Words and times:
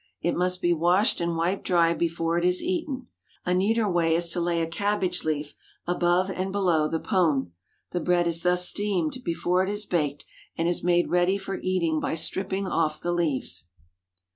It 0.19 0.33
must 0.35 0.63
be 0.63 0.73
washed 0.73 1.21
and 1.21 1.37
wiped 1.37 1.63
dry 1.63 1.93
before 1.93 2.35
it 2.39 2.43
is 2.43 2.63
eaten. 2.63 3.05
A 3.45 3.53
neater 3.53 3.87
way 3.87 4.15
is 4.15 4.29
to 4.29 4.41
lay 4.41 4.59
a 4.59 4.65
cabbage 4.67 5.23
leaf 5.23 5.53
above 5.85 6.31
and 6.31 6.51
below 6.51 6.87
the 6.87 6.99
pone. 6.99 7.51
The 7.91 7.99
bread 7.99 8.25
is 8.25 8.41
thus 8.41 8.67
steamed 8.67 9.23
before 9.23 9.61
it 9.63 9.69
is 9.69 9.85
baked, 9.85 10.25
and 10.57 10.67
is 10.67 10.83
made 10.83 11.11
ready 11.11 11.37
for 11.37 11.59
eating 11.61 11.99
by 11.99 12.15
stripping 12.15 12.65
off 12.67 12.99
the 12.99 13.11
leaves. 13.11 13.67